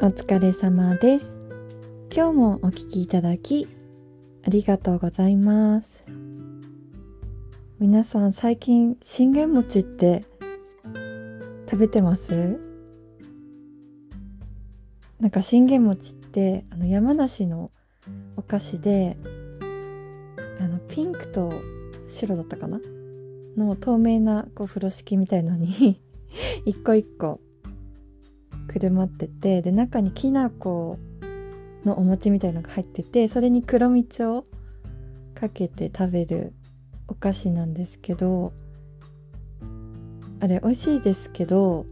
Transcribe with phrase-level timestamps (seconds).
[0.00, 1.26] お疲れ様です。
[2.14, 3.66] 今日もお聞きいただき
[4.46, 6.04] ありがとうございます。
[7.80, 10.24] 皆さん最近信玄餅って
[11.68, 12.60] 食べてます？
[15.18, 17.72] なんか信玄餅ってあの山梨の
[18.36, 19.16] お菓子で
[20.60, 21.52] あのピンクと
[22.06, 22.80] 白だったかな？
[23.56, 26.00] の透明なこう風呂敷みたいのに
[26.64, 27.40] 一個一個
[28.78, 30.98] くるまっててで中にきな粉
[31.84, 34.44] のお餅みたいのが入っててそれに黒蜜を
[35.34, 36.52] かけて食べる
[37.08, 38.52] お菓子なんですけど
[40.40, 41.86] あれ美味しいですけど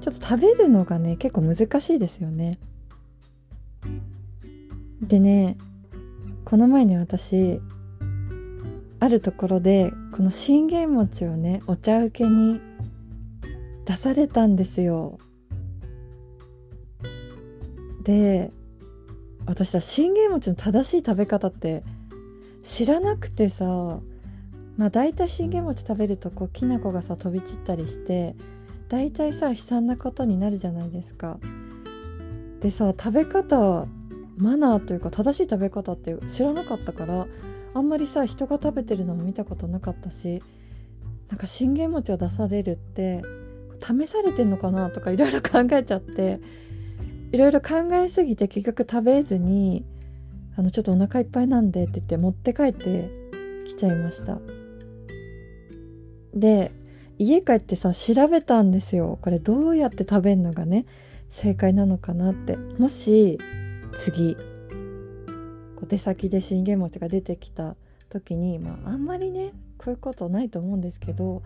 [0.00, 2.58] ちょっと食べるのがね結構難しいですよね。
[5.02, 5.58] でね
[6.44, 7.60] この前ね私
[8.98, 12.60] あるところでこの信玄餅をねお茶受けに
[13.84, 15.18] 出されたんですよ。
[18.06, 18.52] で
[19.46, 21.82] 私さ信玄餅の正しい食べ方って
[22.62, 23.64] 知らなくてさ
[24.76, 28.36] まあ大体信玄餅食べるとこうきな粉がさ飛び散ったりして
[28.88, 31.38] 大体さ悲惨なことになるじゃないですか。
[32.60, 33.86] でさ食べ方
[34.36, 37.26] マナーというか正しい食べ方って知らなかったから
[37.74, 40.42] あんまりさ人が食べてるのも見たことなかったし
[41.28, 43.22] なんか信玄餅を出されるって
[43.80, 46.40] 試されてんのかなとかいろいろ考えちゃって
[47.36, 49.84] いろいろ考えすぎて結局食べずに
[50.56, 53.10] あのちょっとお腹いっぱいなんでって言って持って帰って
[53.66, 54.38] きちゃいました。
[56.32, 56.72] で
[57.18, 59.18] 家帰ってさ調べたんですよ。
[59.20, 60.86] これどうやって食べるのがね
[61.28, 62.56] 正解なのかなって。
[62.78, 63.38] もし
[63.98, 64.34] 次
[65.78, 67.76] 小手先で信玄餅が出てきた
[68.08, 71.42] 時にまああんまりねこういうことないと思うんですけど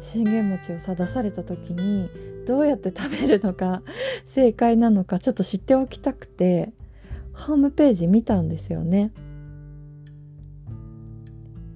[0.00, 2.08] 信玄餅をさ出された時に
[2.46, 3.82] どうやって食べるのが
[4.26, 6.72] 正解なのかちょっと知っておきたくて
[7.32, 9.12] ホームページ見たんですよね。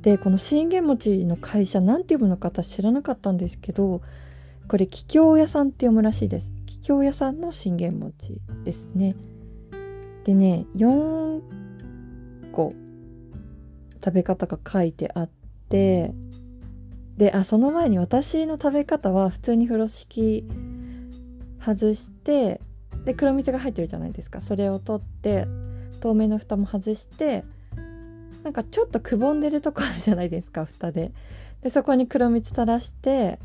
[0.03, 4.03] でこの信玄餅の会社何て読むのか私知らなかったんですけど
[4.69, 9.17] これ桔梗屋さんって読むらしいです桔梗屋さんの信玄餅ですね
[10.23, 11.41] でね4
[12.53, 12.73] 個
[14.05, 15.31] 食べ方が書いてあっ
[15.69, 16.15] て
[17.17, 20.45] であその前に私の食べ方は普通に風呂敷
[21.65, 22.61] 外して
[23.05, 24.41] で黒蜜が入ってるじゃないですか。
[24.41, 25.47] それを取って
[26.01, 27.45] 透明の蓋も外して
[28.43, 30.65] なんかちょっとくぼんでるとこあるじゃないですか。
[30.65, 31.13] 蓋で。
[31.63, 33.39] でそこに黒蜜垂らして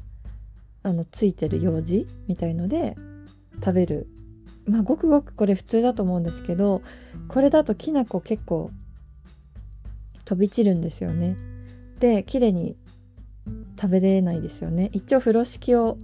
[0.84, 2.96] あのついてるようじみたいので
[3.56, 4.08] 食べる。
[4.66, 6.82] まあごくごくこれ普通だと思うんですけど
[7.28, 8.70] これだときな粉結構
[10.26, 11.38] 飛び散るんですよね。
[12.00, 12.76] で綺麗に
[13.82, 15.98] 食べれないですよね一応風呂敷を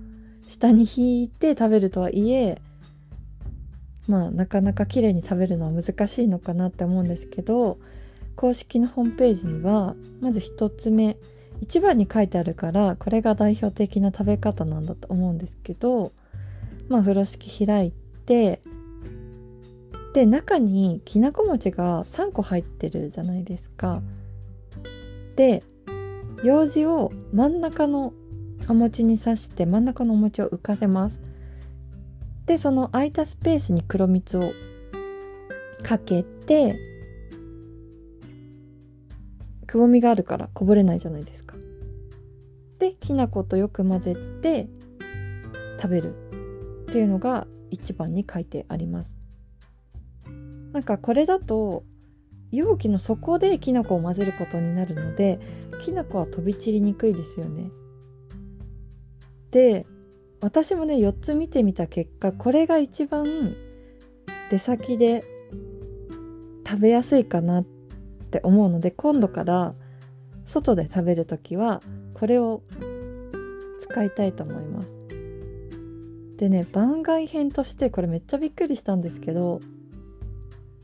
[0.47, 2.59] 下に引いて食べるとはいえ
[4.07, 7.77] まあなかなか綺麗に食べるのは難しいのかなって思うんですけど
[8.35, 11.17] 公式のホームページにはまず1つ目
[11.61, 16.13] 1番に書いてあるからこれが代表的な食べ方なんだと思うんですけど
[16.87, 17.91] まあ風呂敷開い
[18.25, 18.61] て
[20.13, 24.01] で中にきなこ餅が3個入ってるじゃないですか。
[25.35, 25.61] で
[26.43, 28.13] ようじを真ん中の
[28.69, 31.19] お餅に刺して真ん中のお餅を浮かせます。
[32.45, 34.51] でその空いたスペースに黒蜜を
[35.83, 36.79] かけて
[39.65, 41.55] くぼみがあるからこぼれないじゃないですか。
[42.79, 44.69] できな粉とよく混ぜて
[45.81, 46.15] 食べる
[46.83, 49.13] っていうのが一番に書いてあります。
[50.71, 51.83] なんかこれだと
[52.51, 55.39] 容器の底できな粉を混ぜることになるので
[55.81, 57.69] きな粉は飛び散りにくいですよね。
[59.51, 59.85] で
[60.39, 63.55] 私もね4つ見てみた結果これが一番
[64.49, 65.23] 出先で
[66.65, 67.63] 食べやすいかなっ
[68.31, 69.73] て思うので今度から
[70.45, 71.81] 外で食べる時は
[72.13, 72.61] これを
[73.79, 74.87] 使いたいと思います。
[76.37, 79.59] でね番外編としてこれめっちゃびっくりしたんですけど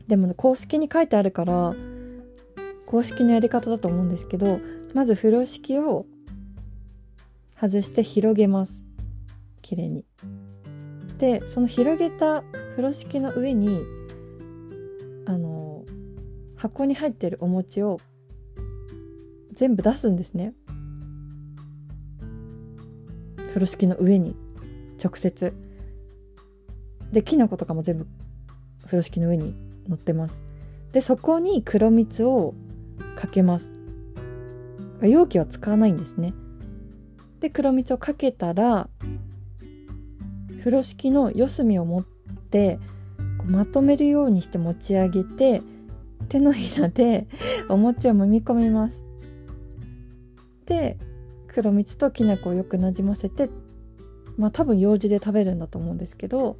[0.08, 1.74] でも、ね、公式に書いてあるから
[2.86, 4.60] 公式のやり方だと思うんですけど
[4.92, 6.06] まず風呂敷を
[7.60, 8.82] 外して広げます。
[9.62, 10.04] 綺麗に。
[11.18, 12.42] でその広げた
[12.76, 13.80] 風呂敷の上に
[15.26, 15.84] あの
[16.56, 17.98] 箱に入ってるお餅を
[19.52, 20.52] 全部出すんですね。
[23.48, 24.36] 風呂敷の上に
[25.02, 25.54] 直接。
[27.12, 28.06] できのことかも全部
[28.84, 29.54] 風呂敷の上に
[29.88, 30.40] 乗ってます。
[30.92, 32.54] でそこに黒蜜を
[33.16, 33.70] かけます。
[35.02, 36.34] 容器は使わないんですね。
[37.40, 38.88] で黒蜜をかけたら
[40.58, 42.04] 風呂敷の四隅を持っ
[42.50, 42.78] て
[43.38, 45.62] こうまとめるようにして持ち上げて
[46.28, 47.26] 手のひらで
[47.68, 49.04] お餅を揉み込みます。
[50.66, 50.96] で
[51.48, 53.50] 黒蜜ときな粉をよくなじませて
[54.38, 56.56] まあ多分用事で食べるんだと思うんですけど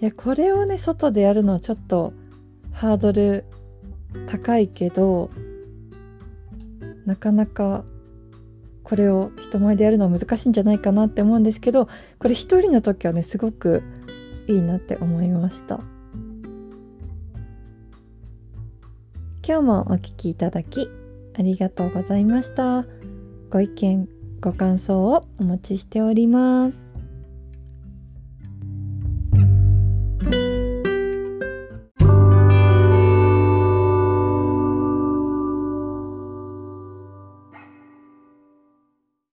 [0.00, 2.12] いやこれをね外でやるのはちょっと
[2.72, 3.44] ハードル
[4.28, 5.30] 高いけど
[7.04, 7.84] なかなか
[8.84, 13.82] これを人前でやるのは難しいんじゃないかなって思うんですけどこれ一人の時はねすごく
[14.46, 15.80] いいなって思いました。
[19.46, 20.90] 今日もお聴きいただき
[21.38, 22.84] ありがとうございました。
[23.50, 24.06] ご意見
[24.40, 26.87] ご感想をお待ちしております。